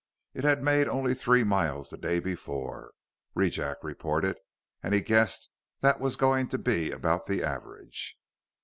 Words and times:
It 0.33 0.43
had 0.43 0.63
made 0.63 0.87
only 0.87 1.13
three 1.13 1.43
miles 1.43 1.91
the 1.91 1.97
day 1.99 2.19
before, 2.19 2.93
Rejack 3.35 3.83
reported, 3.83 4.35
and 4.81 4.95
he 4.95 5.01
guessed 5.01 5.51
that 5.81 5.99
was 5.99 6.15
going 6.15 6.47
to 6.47 6.57
be 6.57 6.89
about 6.89 7.27
the 7.27 7.43
average. 7.43 8.17